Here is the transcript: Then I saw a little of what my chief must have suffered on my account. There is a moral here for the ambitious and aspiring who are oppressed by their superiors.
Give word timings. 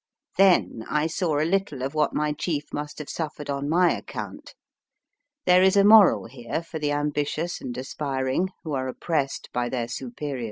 Then 0.37 0.83
I 0.89 1.05
saw 1.05 1.39
a 1.39 1.45
little 1.45 1.83
of 1.83 1.93
what 1.93 2.11
my 2.11 2.33
chief 2.33 2.73
must 2.73 2.97
have 2.97 3.07
suffered 3.07 3.51
on 3.51 3.69
my 3.69 3.93
account. 3.95 4.55
There 5.45 5.61
is 5.61 5.77
a 5.77 5.83
moral 5.83 6.25
here 6.25 6.63
for 6.63 6.79
the 6.79 6.91
ambitious 6.91 7.61
and 7.61 7.77
aspiring 7.77 8.49
who 8.63 8.73
are 8.73 8.87
oppressed 8.87 9.49
by 9.53 9.69
their 9.69 9.87
superiors. 9.87 10.39